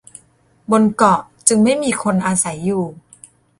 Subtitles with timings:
[0.71, 2.83] บนเกาะจึงไม่มีคนอาศัยอยู่